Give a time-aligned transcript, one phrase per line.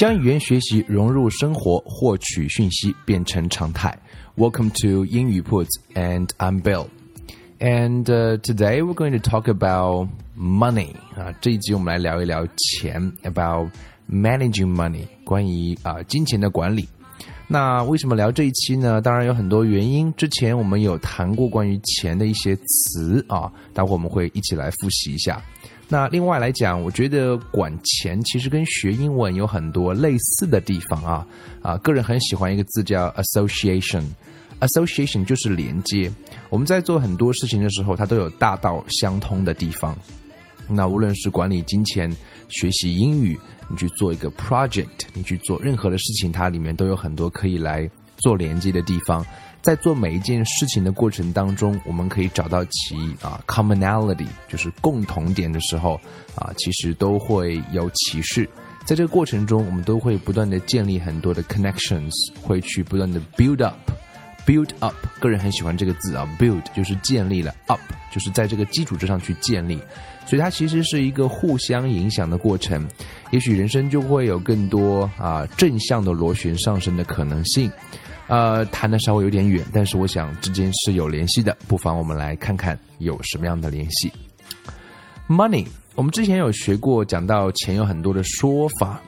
[0.00, 3.94] 将语言学习融入生活，获取讯息变成常态。
[4.34, 6.86] Welcome to 英语 Puts and I'm Bill.
[7.58, 13.68] And today we're going to talk about money 啊，这一集我们来聊一聊钱，about
[14.10, 16.88] managing money，关于啊金钱的管理。
[17.46, 19.02] 那为什么聊这一期呢？
[19.02, 20.10] 当然有很多原因。
[20.16, 25.42] 之前我们有谈过关于钱的一些词啊，待会我们会一起来复习一下。
[25.92, 31.26] 那另外来讲，我觉得管钱其实跟学英文有很多类似的地方啊
[31.62, 36.08] 啊，个人很喜欢一个字叫 association，association 就是连接。
[36.48, 39.98] 我们在做很多事情的时候，它都有大道相通的地方。
[40.68, 42.08] 那无论是管理金钱、
[42.48, 43.36] 学习英语，
[43.68, 49.26] 你去做一个 project，你去做任何的事情，它里面都有很多可以来做连接的地方。
[49.62, 56.00] 在做每一件事情的过程当中，我们可以找到其啊 commonality，就是共同点的时候
[56.34, 58.48] 啊，其实都会有启示。
[58.86, 64.94] 在这个过程中，我们都会不断的建立很多的 connections，会去不断的 build up，build up。
[65.20, 69.78] 个人很喜欢这个字啊，build 就是建立了，up 就是在这个基础之上去建立，
[70.26, 72.88] 所以它其实是一个互相影响的过程。
[73.30, 77.70] 也许人生就会有更多啊正向的螺旋上升的可能性。
[78.30, 84.12] 呃，谈的稍微有点远，但是我想之间是有联系的，不妨我们来看看有什么样的联系。
[85.28, 85.66] Money，
[85.96, 89.00] 我们之前有学过，讲到钱有很多的说法。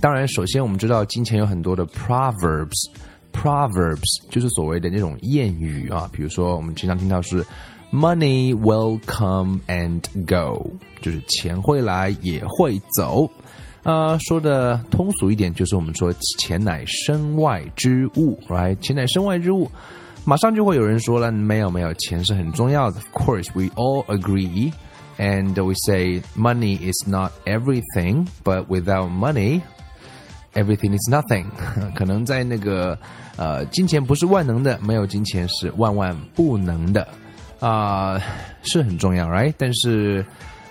[0.00, 7.46] 当然，首先我们知道金钱有很多的 proverbs，proverbs 就是所谓的那种谚语啊，比如说我们经常听到是
[7.92, 10.68] money will come and go，
[11.00, 13.30] 就是钱会来也会走。
[13.82, 18.74] 呃，说的通俗一点，就是我们说钱乃身外之物，right？
[18.80, 19.70] 钱乃身外之物，
[20.24, 22.96] 马上就会有人说了，没有没有，钱是很重要的。
[22.96, 24.70] Of course, we all agree,
[25.16, 29.62] and we say money is not everything, but without money,
[30.52, 31.46] everything is nothing。
[31.94, 32.98] 可能在那个
[33.36, 37.08] 呃，金钱不是万能的，没有金钱是万万不能的
[37.60, 38.20] 啊，
[38.62, 39.54] 是很重要，right？
[39.56, 40.22] 但是。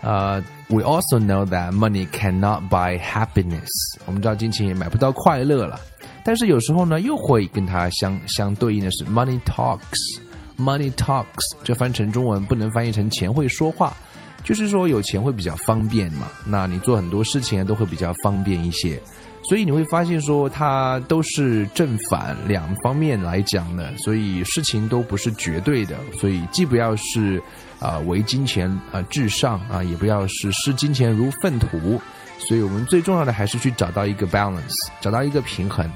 [0.02, 3.68] 呃，We also know that money cannot buy happiness。
[4.06, 5.80] 我们知道金钱也买不到快乐了，
[6.24, 10.20] 但是有时候呢，又会跟它相相对应的是 money talks。
[10.58, 13.96] money talks 这翻成中文不能翻译成钱会说话，
[14.44, 19.02] 就是说有钱会比较方便嘛，那你做很多事情都会比较方便一些。
[19.44, 25.98] 所以你会发现说，它都是正反两方面来讲的，所以事情都不是绝对的。
[26.20, 27.42] 所以既不要是
[27.80, 32.00] 啊为金钱啊至上啊，也不要是视金钱如粪土。
[32.48, 35.90] 所以我们最重要的还是去找到一个 balance，找到一个平衡。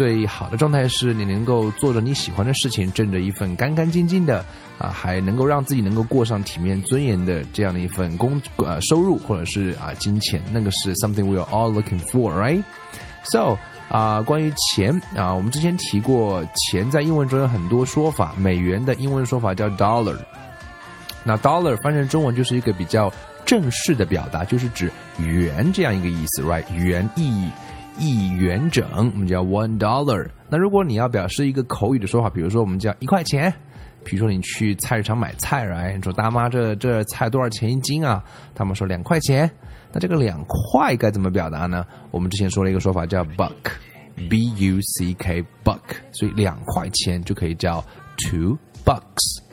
[0.00, 4.42] 最好的状态是你能够做着你喜欢的事情，挣着一份干干净净的
[4.78, 13.58] 啊，还能够让自己能够过上体面尊严的这样的一份工呃收入，或者是啊金钱，那个是 something we are all looking for，right？So
[13.90, 20.16] 啊，关于钱啊，我们之前提过，钱在英文中有很多说法，美元的英文说法叫 dollar，
[21.24, 23.12] 那 dollar 翻成中文就是一个比较
[23.44, 26.64] 正式的表达，就是指元这样一个意思，right？
[26.72, 27.50] 元意义。
[27.98, 30.28] 一元整，我们叫 one dollar。
[30.48, 33.52] 那如果你要表示一个口语的说法，比如说我们叫一块钱，
[34.04, 38.22] 比如说你去菜市场买菜来你说大妈这这菜多少钱一斤啊？
[38.54, 39.50] 他们说两块钱。
[39.92, 41.84] 那这个两块该怎么表达呢？
[42.12, 45.80] 我们之前说了一个说法叫 buck，b u c k buck，
[46.12, 47.84] 所以两块钱就可以叫
[48.16, 49.49] two bucks。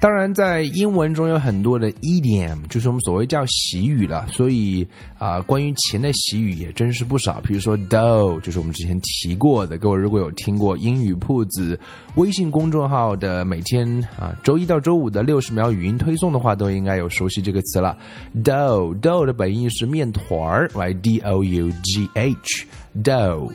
[0.00, 4.24] 当然，在英文中有很多的 idiom，就是我们所谓叫习语了。
[4.28, 4.86] 所以
[5.18, 7.40] 啊，关于钱的习语也真是不少。
[7.40, 9.76] 比如说 dough，就是我们之前提过的。
[9.76, 11.76] 各位如果有听过英语铺子
[12.14, 17.98] 微信公众号的每天啊周一到周五的六十秒语音推送的话，都应该有熟悉这个词了。
[18.44, 23.50] dough，dough 的本意是面团儿来 d o u g h，dough。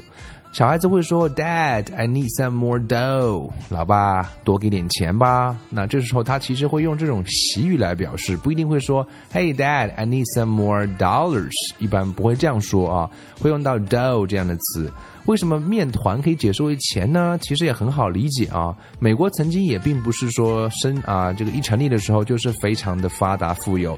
[0.53, 5.57] 小孩子会说：“Dad, I need some more dough。”老爸，多给点钱吧。
[5.67, 9.03] 那这时候他其实会用这种习语来表示，不一定会说
[9.33, 13.09] ：“Hey, Dad, I need some more dollars。”一般不会这样说啊，
[13.41, 14.93] 会用到 dough 这样的词。
[15.25, 17.35] 为什么面团可以解释为钱呢？
[17.41, 18.77] 其实也很好理解啊。
[18.99, 23.97] 美国曾经也并不是说生啊这个一成立的时候就是非常的发达富有，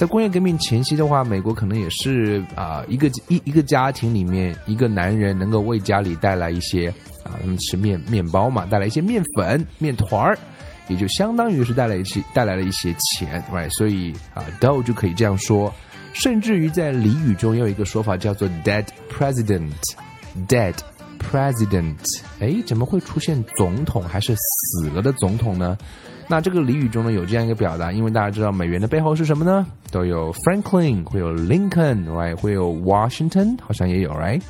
[0.00, 6.88] 在工业革命前夕的话，美国可能也是啊一个一一个家庭里面一个男人能够为家里带来一些
[7.22, 10.38] 啊他们吃面面包嘛，带来一些面粉面团儿，
[10.88, 13.68] 也就相当于是带来一些带来了一些钱，right？
[13.68, 15.70] 所以啊，dough 就可以这样说。
[16.14, 20.74] 甚至于在俚语中也有一个说法叫做 dead president，dead。
[21.20, 25.76] President，哎，怎么会出现总统还是死了的总统呢？
[26.26, 29.66] 那这个俚语中呢有这样一个表达，因为大家知道美元的背后是什么呢？
[29.90, 32.36] 都有 Franklin，会有 Lincoln，right？
[32.36, 34.40] 会有 Washington，好像也有，right？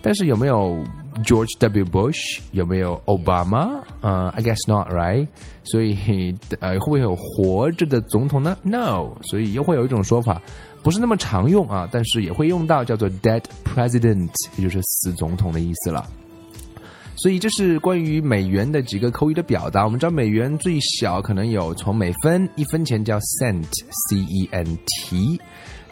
[0.00, 0.84] 但是有没有
[1.24, 1.84] George W.
[1.84, 2.40] Bush？
[2.52, 3.80] 有没有 Obama？
[4.00, 5.26] 呃，I guess not，right？
[5.64, 10.40] 所以呃，会不会有活着的总统呢？No，所以又会有一种说法。
[10.82, 16.04] 不是那么常用啊，但是也会用到叫做 dead president，也就是死总统的意思了。
[17.14, 19.84] 所以这是关于美元的几个口语的表达。
[19.84, 25.40] 我们知道美元最小可能有从美分一分钱叫 cent，c e n t，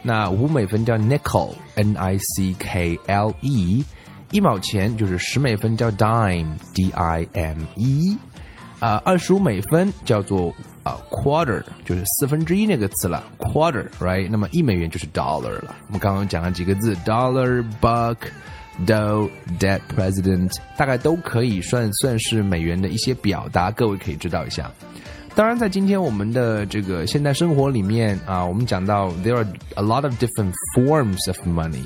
[0.01, 3.85] 那五美分叫 nickel，n i c k l e，
[4.31, 8.17] 一毛钱就是十美分叫 dime，d i m e，
[8.79, 10.53] 啊，二十五美分叫做。
[10.83, 14.27] 啊，quarter 就是四分之一那个词了，quarter，right？
[14.31, 15.75] 那么一美元就是 dollar 了。
[15.85, 18.15] 我们刚刚讲了几个字，dollar、buck、
[18.87, 19.29] dough、
[19.59, 24.71] dead president，大概都可以算算是美元的一些表达，各位可以知道一下。
[25.35, 29.45] 当然，在今天我们的这个现代生活里面啊，我们讲到 there are
[29.75, 31.85] a lot of different forms of money。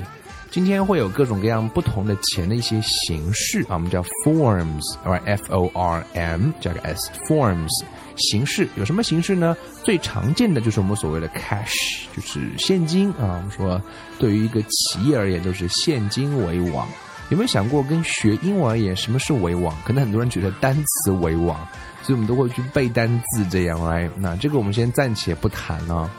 [0.56, 7.84] 今天会有各种各样不同的钱的一些形式啊，我们叫 forms，right？F O R M 加个 s，forms。
[8.16, 9.54] 形式有什么形式呢？
[9.84, 13.36] 最常见的就是我们所谓的 cash，就是现金啊。
[13.36, 13.78] 我们说，
[14.18, 16.88] 对于一个企业而言，都是现金为王。
[17.28, 19.76] 有没有想过，跟学英文而言，什么是为王？
[19.84, 21.54] 可能很多人觉得单词为王，
[22.02, 24.08] 所以我们都会去背单字这样来。
[24.16, 26.10] 那这个我们先暂且不谈啊。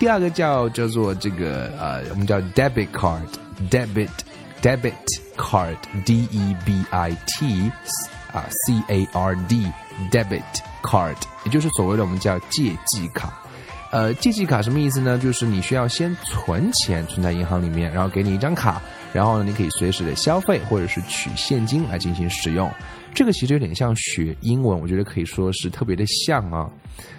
[0.00, 3.20] 第二个叫叫做这个呃，我们叫 debit card
[3.70, 4.08] debit
[4.62, 4.92] debit
[5.36, 7.70] card，D E B I T
[8.32, 9.66] 啊 C A R D
[10.10, 10.42] debit。
[10.80, 13.42] Card，也就是所谓的我们叫借记卡，
[13.90, 15.18] 呃，借记卡什么意思呢？
[15.18, 18.80] 就是你需要先存钱存在银行里面，然后给你一张卡，
[19.12, 22.72] 然后呢，你可以随时的消费或者是取现金来进行使用。
[23.18, 26.70] 这个其实有点像学英文，我觉得可以说是特别的像啊。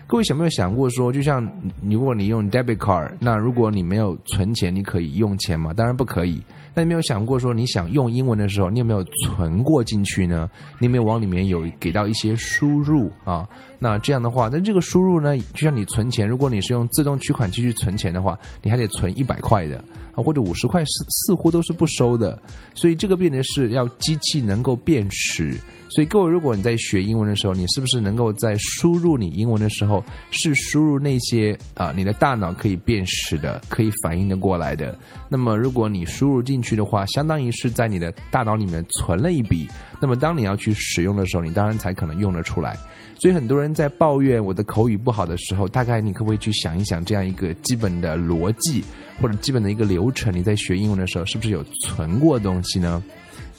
[0.08, 1.46] 各位有没有想过说，就像
[1.84, 5.74] 如果你用 debit card，那如果你没有存钱，你可以用钱吗？
[5.74, 6.42] 当然不可以。
[6.74, 10.50] 那你没有想过说，你想用英文的时候，你有没有存过进去呢？
[10.80, 13.46] 你有没有往里面有给到一些输入啊？
[13.78, 22.42] 那这样的话，那这个输入呢，就像你存钱，如果你是用自动取款机去存钱的话，你还得存一百块的啊，或者五十块，似似乎都是不收的。
[22.74, 25.60] 所以这个变的是要机器能够辨识。
[25.90, 34.98] 所以各位，如果你在学英文的时候，你是不是能够在输入你英文的时候，是输入那些啊你的大脑可以辨识的、可以反应的过来的？
[35.28, 39.68] 那么如果你输入进去的话，相当于是在你的大脑里面存了一笔。
[40.00, 42.78] 那么当你要去使用的时候，你当然才可能用得出来。
[43.20, 48.84] 所以很多人在抱怨我的口语不好的时候，大概你可不可以去想一想这样一个基本的逻辑
[49.20, 50.32] 或者基本的一个流程？
[50.32, 53.04] 你在学英文的时候，是不是有存过东西呢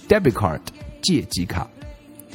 [0.09, 0.61] ？Debit card
[1.03, 1.69] 借记卡。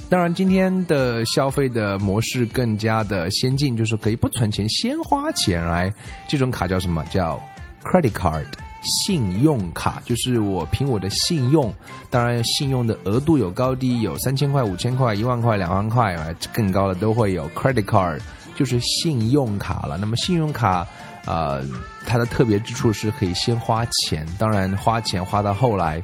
[0.07, 5.91] 当然，今天的消费的模式更加的先进，就是可以不存钱先花钱来。
[6.27, 7.03] 这种卡叫什么？
[7.11, 7.41] 叫
[7.83, 8.45] credit card，
[8.83, 9.99] 信用卡。
[10.05, 11.73] 就是我凭我的信用，
[12.11, 16.15] 当然信用的额度有高低，有三千块、五千块、一万块、两万块，
[16.53, 18.19] 更高的都会有 credit card，
[18.55, 19.97] 就是信用卡了。
[19.97, 20.87] 那么信用卡，
[21.25, 21.63] 呃，
[22.05, 26.01] 它的特别之处是可以先花钱，当然花钱花到后来。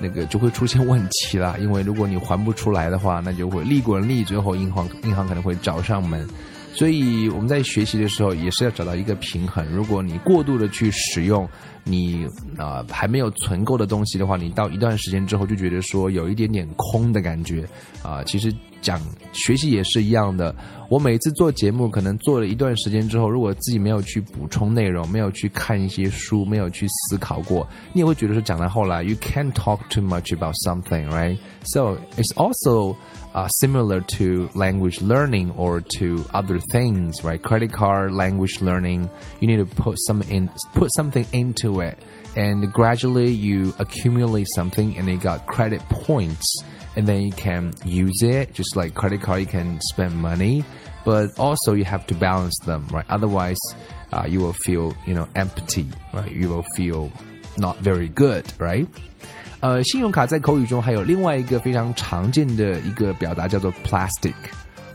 [0.00, 6.26] 那个就会出现问题了， 因为如果你还不出来的话，那就会利滚利，最后银行银行可能会找上门。
[6.74, 9.64] 所以我们在学习的时候也是要找到一个平衡。
[9.72, 11.48] 如果你过度的去使用
[11.84, 12.26] 你
[12.58, 17.66] 啊还没有存够的东西的话，你到一段时间之后就觉得说有一点点空的感觉
[18.02, 18.22] 啊。
[18.24, 18.54] 其实
[18.86, 19.00] 讲
[19.32, 20.54] 学习也是一样的。
[20.88, 31.36] 我每次做节目，可能做了一段时间之后，如果自己没有去补充内容，没有去看一些书，没有去思考过，你也会觉得说讲到后来，you can't talk too much about something, right?
[31.64, 32.94] So it's also
[33.36, 37.42] uh, similar to language learning or to other things, right?
[37.42, 41.98] Credit card language learning, you need to put some in, put something into it,
[42.34, 46.62] and gradually you accumulate something, and you got credit points,
[46.96, 48.54] and then you can use it.
[48.54, 50.64] Just like credit card, you can spend money,
[51.04, 53.04] but also you have to balance them, right?
[53.10, 53.58] Otherwise,
[54.12, 56.32] uh, you will feel, you know, empty, right?
[56.32, 57.12] You will feel
[57.58, 58.88] not very good, right?
[59.66, 64.32] 呃，信用卡在口语中还有另外一个非常常见的一个表达叫做 plastic。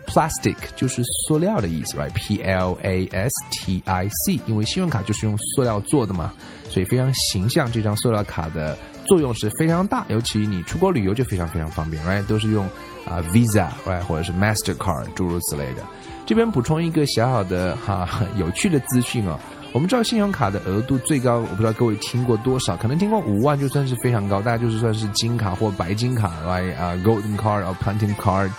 [0.08, 6.32] plastic 就是塑料的意思，right？P L A S T I C，因为信用卡就是用塑料做的嘛，
[6.70, 7.70] 所以非常形象。
[7.70, 12.26] 这张塑料卡的作用是非常大，尤其你出国旅游就非常非常方便，right？
[12.26, 12.66] 都是用
[13.06, 14.00] 啊 Visa，right？
[14.04, 15.84] 或者是 Mastercard，诸如此类的。
[16.26, 19.38] 这边补充一个小小的哈有趣的资讯哦。
[19.74, 26.76] 我们知道信用卡的额度最高，我不知道各位听过多少，可能听过五万就算是非常高，大家就是算是金卡或白金卡，right？
[26.76, 28.52] 啊，Golden Card or Platinum Card。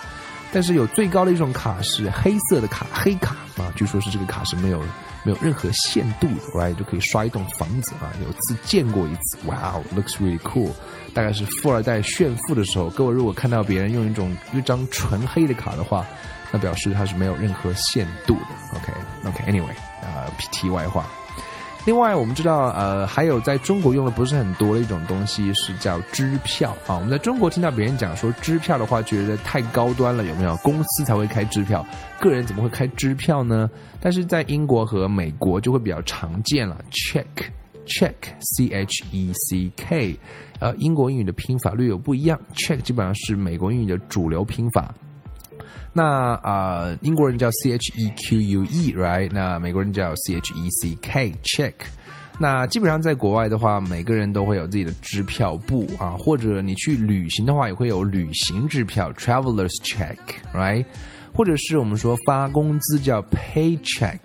[0.51, 4.79] 但是有最高的一种卡是黑色的卡，黑卡啊，据说是这个卡是没有
[5.23, 8.13] 没有任何限度的，right 就可以刷一栋房子啊。
[8.23, 10.69] 有次见过一次，哇，looks really cool。
[11.13, 16.05] 大概是富二代炫富的时候，各位如果看到别人用一种一张纯黑的卡的话，
[16.51, 18.77] 那表示它是没有任何限度的。
[18.77, 21.05] OK，OK，Anyway，啊，题外话。
[21.85, 26.95] 另外，我们知道，呃，还有在中国用的不是很多的一种东西是叫支票啊。
[26.95, 30.55] 我们在中国听到别人讲说支票的话，觉得太高端了，有没有？
[30.63, 31.85] 公司才会开支票，
[32.21, 33.69] 个人怎么会开支票呢？
[33.99, 40.17] 但是在英国和美国就会比较常见了，check，check，c h e c k，
[40.59, 44.95] 呃，英国英语的拼法略有不一样，check 基本上是美国英语的主流拼法。
[45.93, 46.03] 那
[46.41, 49.29] 啊，英国人叫 C H E Q U E，right？
[49.31, 51.73] 那美国人叫 C H E C K，check。
[52.39, 60.83] 那基本上在国外的话，每个人都会有自己的支票簿啊，或者你去旅行的话，也会有旅行支票 （travelers check），right？
[61.31, 64.19] 或者是我们说发工资叫 paycheck。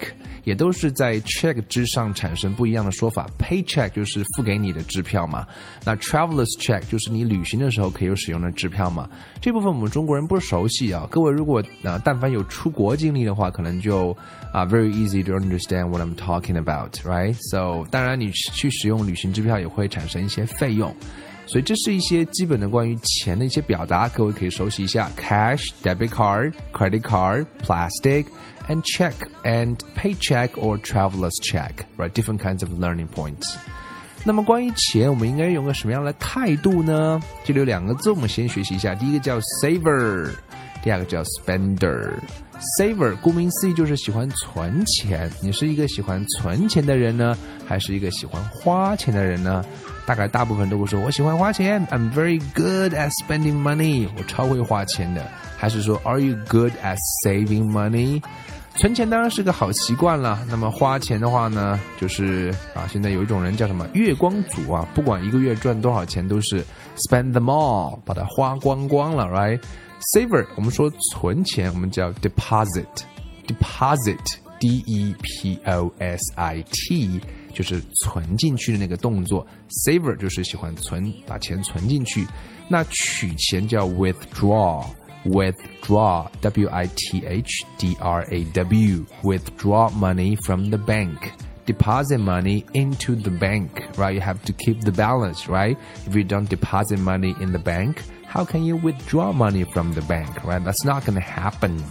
[0.49, 3.29] 也都是在 check 之上产生不一样的说法。
[3.39, 5.47] Paycheck 就是付给你的支票嘛，
[5.85, 9.07] 那 travelers check 就是你旅行的时候可以使用的支票嘛。
[9.43, 11.07] 这部分我们中国人不熟悉啊。
[11.11, 14.17] 各位如果啊，但凡有出国经历的话，可能就
[14.51, 17.37] 啊 very easy to understand what I'm talking about, right?
[17.51, 20.97] So 当然你去使用旅行支票也会产生一些费用。
[21.47, 28.27] 所以这是一些基本的关于钱的一些表达，各位可以熟悉一下：cash、debit card、credit card、plastic
[28.68, 29.14] and check
[29.44, 32.14] and paycheck or traveler's check, right?
[32.14, 33.56] Different kinds of learning points.
[34.26, 37.22] 那么关于钱，我们应该用个什么样的态度呢？
[37.44, 38.96] 这里有两个字，我们先学习一下。
[38.96, 40.30] 第一个叫 saver，
[40.82, 45.30] 第二个叫 spender。saver 顾名思义就是喜欢存钱。
[45.42, 47.38] 你是一个喜欢存钱的人呢，
[47.68, 49.66] 还是一个喜欢花钱的人呢？
[50.06, 55.26] 大概大部分都会说，我喜欢花钱，I'm very good at spending money，我超会花钱的。
[55.58, 58.22] 还是说，Are you good at saving money？
[58.79, 60.43] 存钱当然是个好习惯了。
[60.49, 66.65] 那么花钱的话呢，就是啊，现在有一种人叫什么月光族啊，不管一个月赚多少钱，都是
[66.97, 77.21] spend them all，把它花光光了，right？Saver，我们说存钱，我们叫 deposit，deposit，d e p o s i t。
[77.55, 82.25] 就是存进去的那个动作，saver 就是喜欢存，把钱存进去。
[82.69, 84.87] 那取钱叫 withdraw
[85.28, 93.32] withdraw，withdraw，w i t h d r a w，withdraw money from the bank。Deposit money into the
[93.32, 94.14] bank, right?
[94.14, 95.78] You have to keep the balance, right?
[96.06, 100.02] If you don't deposit money in the bank, how can you withdraw money from the
[100.02, 100.62] bank, right?
[100.62, 101.82] That's not going to happen.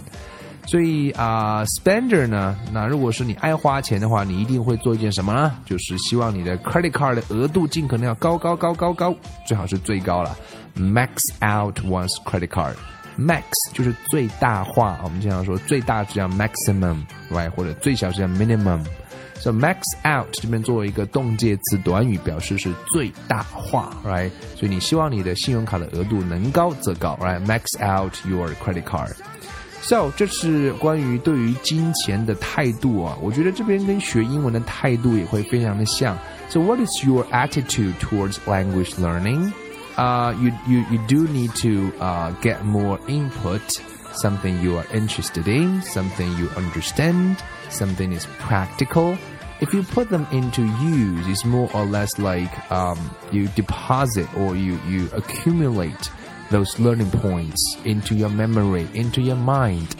[0.65, 5.51] 所以啊，spender 呢，那如果是你爱花钱的话，你一定会做一件什么呢？
[5.65, 9.13] 就是希望你的 credit card 的额度尽可能要高高高高高，
[9.47, 10.37] 最好是最高了，
[10.77, 12.75] max out one's credit card。
[13.17, 17.49] max 就是最大化，我们经常说最大是叫 maximum，right？
[17.51, 19.75] 或者最小是叫 minimum。So max
[20.05, 24.31] out 这边作为一个动介词短语，表示是最大化，right？
[24.55, 36.17] 所以你希望你的信用卡的额度能高则高，right？max out your credit card。So，这是关于对于金钱的态度啊，我觉得这边跟学英文的态度也会非常的像。
[36.47, 39.51] So, what is your attitude towards language learning?
[39.98, 43.82] Uh, you you you do need to uh get more input.
[44.14, 49.18] Something you are interested in, something you understand, something is practical.
[49.60, 52.98] If you put them into use, it's more or less like um,
[53.32, 56.10] you deposit or you you accumulate
[56.50, 59.96] those learning points into your memory, into your mind.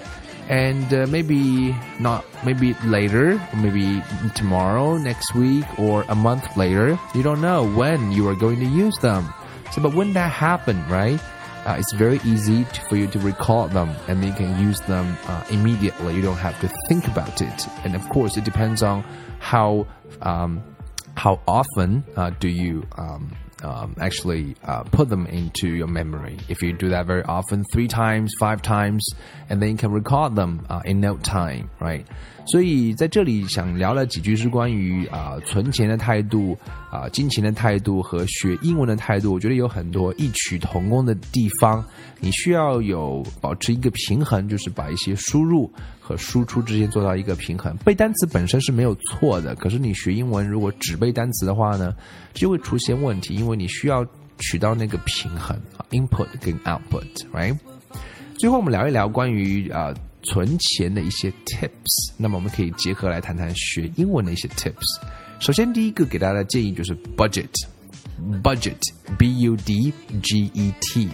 [0.49, 4.03] And uh, maybe not, maybe later, maybe
[4.35, 8.67] tomorrow, next week, or a month later, you don't know when you are going to
[8.67, 9.29] use them.
[9.73, 11.21] So, but when that happen, right?
[11.67, 15.19] Uh, it's very easy to, for you to recall them and you can use them
[15.27, 16.15] uh, immediately.
[16.15, 17.67] You don't have to think about it.
[17.85, 19.03] And of course, it depends on
[19.39, 19.87] how
[20.23, 20.63] um,
[21.15, 26.39] how often uh, do you um, um, actually uh, put them into your memory.
[26.49, 29.07] If you do that very often, three times, five times,
[29.49, 32.07] and then you can record them uh, in no time, right?
[32.51, 36.57] 所以在这里想聊了几句是关于啊、存钱的态度
[36.91, 41.85] 啊、金钱的态度和学英文的态度，我觉得有很多异曲同工的地方。
[42.21, 47.77] 你需要有保持一个平衡，就是把一些输入和输出之间做到一个平衡。
[47.85, 51.95] 背单词本身是没有错的，可是你学英文如果只背单词的话呢，
[52.33, 54.05] 就会出现问题，因为你需要
[54.39, 57.57] 取到那个平衡啊，input 跟 output，right？
[58.39, 64.99] 最后我们聊一聊关于啊、存钱的一些 tips，那么我们可以结合来谈谈学英文的一些 tips。
[65.41, 71.09] 首先第一个给大家的建议就是 budget，budget，b u d g e t。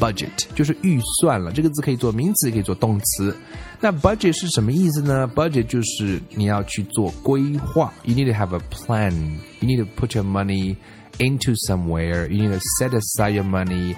[0.00, 3.36] budget 就是预算了，这个字可以做名词，也可以做动词。
[3.80, 7.94] 那 budget 是什么意思呢？budget 就是你要去做规划。
[8.02, 9.36] You need to have a plan.
[9.60, 10.74] You need to put your money
[11.18, 12.28] into somewhere.
[12.28, 13.94] You need to set aside your money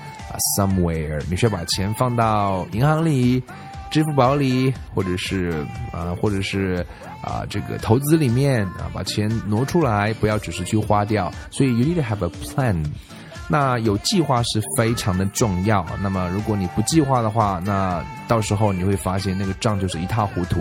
[0.59, 1.23] somewhere.
[1.31, 3.43] 你需要把钱放到银行里、
[3.91, 6.85] 支付宝里，或者是啊、或者是
[7.23, 11.33] 啊、这个投资里面啊，把钱挪出来，不要只是去花掉。
[11.51, 12.85] 所以 you need to have a plan.
[13.51, 15.85] 那有计划是非常的重要。
[16.03, 20.61] 那么如果你不计划的话，那到时候你会发现那个账就是一塌糊涂。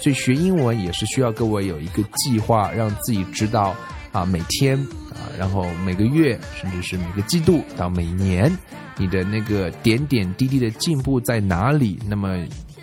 [0.00, 3.74] 所以学英文也是需要各位有一个计划，让自己知道
[4.12, 4.78] 啊每天
[5.10, 8.56] 啊，然后每个月，甚至是每个季度到每年，
[8.96, 11.98] 你的那个点点滴滴的进步在哪里。
[12.06, 12.38] 那么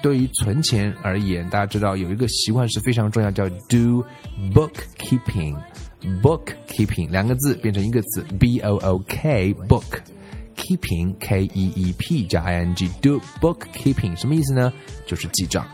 [0.06, 4.06] 对于存钱而言，大家知道有一个习惯是非常重要，叫 do
[4.54, 5.58] bookkeeping。
[6.22, 9.98] bookkeeping 两个字变成一个字 b o o k book
[10.56, 14.72] keeping k e e p 加 i n g do bookkeeping 什么意思呢？
[15.08, 15.66] 就是记账。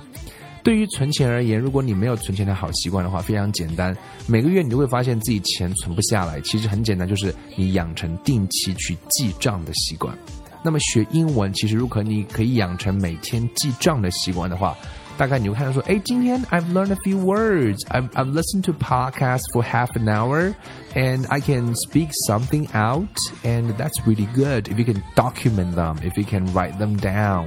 [0.63, 3.93] 对于存钱而言，如果你没有存钱的好习惯的话，非常简单，
[4.27, 6.39] 每个月你就会发现自己钱存不下来。
[6.39, 10.17] 其实很简单，就是你养成定期去记账的习惯。
[10.62, 14.76] 那么学英文，其实如果你可以养成每天记账的习惯的话，
[15.16, 17.78] 大概你会看到说，哎，今天 I've learned a few words.
[17.88, 20.54] I've I've listened to podcasts for half an hour,
[20.94, 23.08] and I can speak something out,
[23.42, 24.64] and that's really good.
[24.64, 27.46] If you can document them, if you can write them down.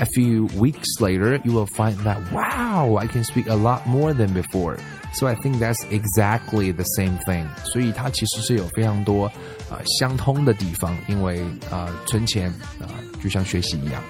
[0.00, 4.14] A few weeks later, you will find that wow, I can speak a lot more
[4.14, 4.78] than before.
[5.12, 7.46] So I think that's exactly the same thing.
[7.64, 9.26] 所以它其实是有非常多
[9.68, 12.48] 啊、相通的地方，因为啊、呃、存钱
[12.80, 14.02] 啊、呃、就像学习一样。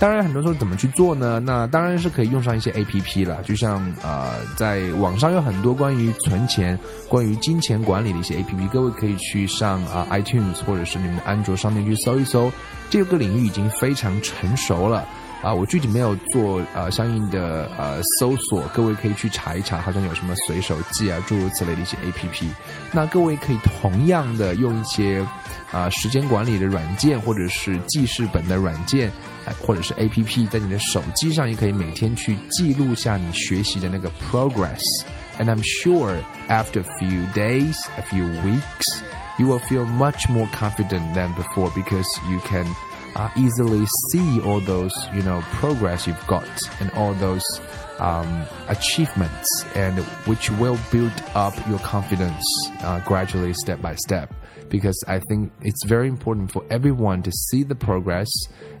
[0.00, 1.38] 当然，很多时候怎么去做呢？
[1.38, 12.50] 那当然是可以用上一些 A P P 了，就像呃，在网上有很多关于存钱、关于金钱管理的一些 A P P，各位可以去上啊、呃、iTunes 或者是你们的安卓上面去搜一搜，
[12.88, 15.06] 这个领域已经非常成熟了。
[15.42, 22.50] 啊，我具体没有做呃相应的呃搜索，各位可以去查一查，好像有什么随手记啊诸如此类的一些 A P P。
[22.92, 25.26] 那各位可以同样的用一些
[25.72, 29.10] 啊、时间管理的软件，或者是记事本的软件，
[29.60, 34.82] 或者是 A P P，在你的手机上也可以每天去记录下你学习的那个 progress。
[35.38, 39.00] And I'm sure after a few days, a few weeks,
[39.38, 42.66] you will feel much more confident than before because you can
[43.16, 46.48] uh, easily see all those you know progress you've got
[46.80, 47.44] and all those
[47.98, 52.44] um, achievements and which will build up your confidence
[52.80, 54.32] uh, gradually step by step.
[54.68, 58.30] Because i think it's very important for everyone to see the progress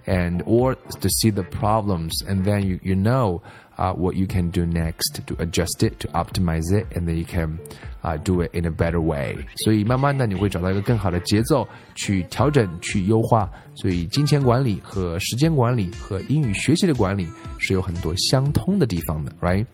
[0.06, 3.42] and or to see the problems and then you, you know
[3.79, 7.25] uh, what you can do next to adjust it to optimize it and then you
[7.25, 7.57] can
[8.03, 19.65] uh, do it in a better way 所以慢慢的你会找到一个更好的节奏去调整去优化所以金钱管理和时间管理和英语学习的管理是有很多相通的地方的 right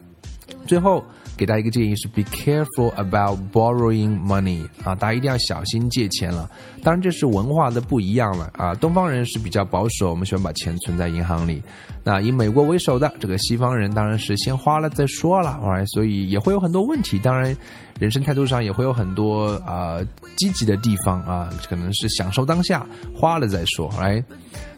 [0.67, 1.05] 最后
[1.37, 6.49] 给大家一个建议是 be careful about borrowing money 啊，大家一定要小心借钱了。
[6.83, 11.63] 当然这是文化的不一样了啊，东方人是比较保守，我们喜欢把钱存在银行里。
[12.05, 17.19] 那以美国为首的这个西方人当然是先花了再说了哎、啊所以也会有很多问题。
[17.19, 17.57] 当然，
[17.99, 20.07] 人生态度上也会有很多啊、呃、
[20.37, 24.23] 积极的地方啊，可能是享受当下，花了再说，right？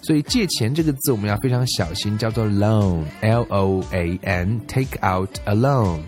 [0.03, 6.01] 所以借钱这个字我们要非常小心，叫做 loan，l o a n，take out a loan。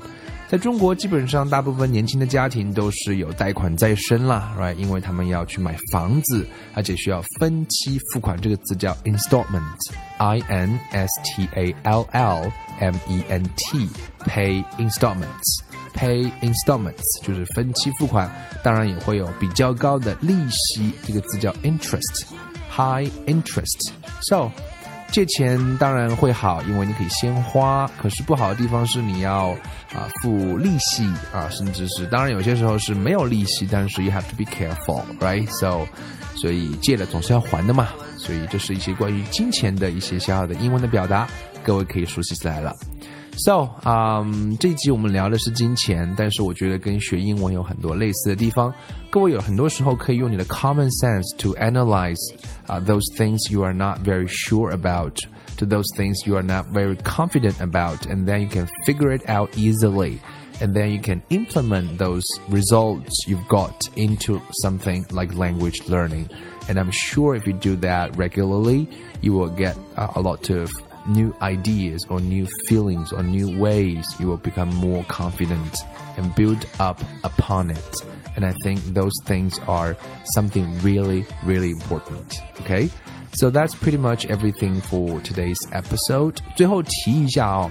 [0.48, 4.74] 在中国，基本上大部分年轻的家庭都是有贷款在身啦，right？
[4.74, 6.44] 因为他们要去买房子，
[6.74, 8.40] 而且需要分期付款。
[8.40, 15.62] 这个字叫 installment，i n s t a l l m e n t，pay installments
[15.94, 18.30] Pay installments 就是分期付款。
[18.62, 23.90] 当然也会有比较高的利息，这个字叫 interest，high interest。
[24.22, 24.50] So
[25.10, 27.90] 借钱当然会好，因为你可以先花。
[28.00, 29.48] 可是不好的地方是你要
[29.92, 35.86] 啊付利息啊，甚至是当然有些时候是没有利息，但是 you have to be careful，right？So，
[36.36, 37.88] 所以借了总是要还的嘛。
[38.16, 41.26] 所以这是一些关于金钱的一些小小的英文的表达，
[41.64, 42.76] 各位可以熟悉起来了。
[43.37, 48.73] So，嗯，这一集我们聊的是金钱，但是我觉得跟学英文有很多类似的地方。
[49.09, 52.15] 各位有很多时候可以用你的 common sense to analyze
[52.65, 55.17] 啊 those things you are not very sure about
[55.57, 59.29] to those things you are not very confident about, and then you can figure it
[59.29, 60.19] out easily.
[60.61, 66.29] And then you can implement those results you've got into something like language learning.
[66.69, 68.87] And I'm sure if you do that regularly,
[69.19, 70.71] you will get a lot of
[71.09, 75.75] new ideas or new feelings or new ways, you will become more confident
[76.17, 77.95] and build up upon it.
[78.35, 79.95] And I think those things are
[80.33, 82.41] something really, really important.
[82.61, 82.89] Okay?
[83.33, 86.37] So that's pretty much everything for today's episode.
[86.55, 87.69] 最后提一下哦，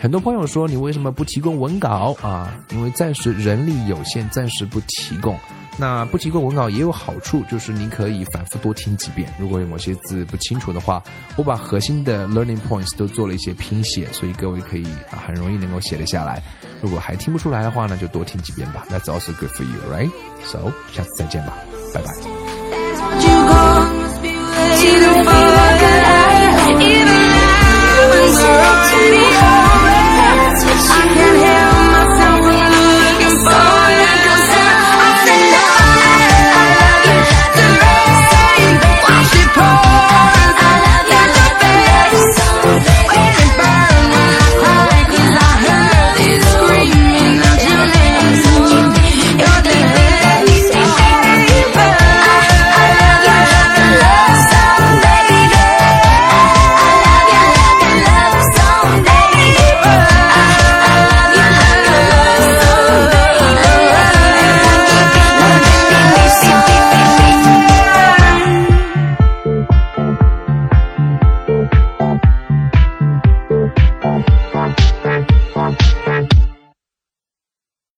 [0.00, 2.52] 很多朋友说你为什么不提供文稿啊？
[2.70, 5.38] 因为暂时人力有限，暂时不提供。
[5.79, 9.33] 那不提供文稿也有好处，就是您可以反复多听几遍。
[9.39, 11.01] 如果有某些字不清楚的话，
[11.37, 14.85] 我把核心的 learning points 都做了一些拼写，所以各位可以
[15.25, 16.43] 很容易能够写得下来。
[16.81, 18.85] 如果还听不出来的话呢，就多听几遍吧。
[18.89, 20.11] That's also good for you, right?
[20.43, 21.53] So 下次再见吧，
[21.93, 22.13] 拜拜。